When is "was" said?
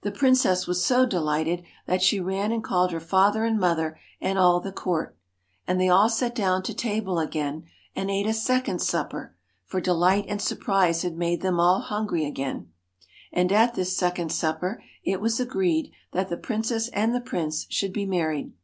0.66-0.82, 15.20-15.38